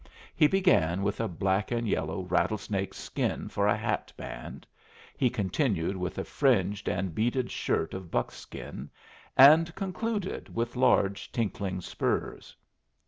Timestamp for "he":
0.35-0.47, 5.15-5.29